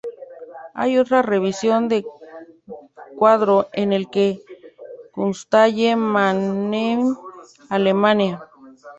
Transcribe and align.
Hay 0.73 0.97
otra 0.97 1.21
versión 1.21 1.87
del 1.87 2.03
cuadro 3.15 3.67
en 3.71 3.93
el 3.93 4.07
Kunsthalle 5.11 5.95
Mannheim, 5.95 7.15
Alemania. 7.69 8.43